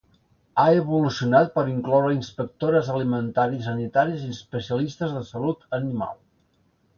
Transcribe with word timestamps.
Ha 0.61 0.63
evolucionat 0.77 1.51
per 1.57 1.63
incloure 1.73 2.15
inspectores 2.15 2.89
alimentaris 2.95 3.63
sanitaris 3.67 4.25
i 4.29 4.31
especialistes 4.39 5.15
de 5.19 5.23
salut 5.29 5.69
animal. 5.81 6.19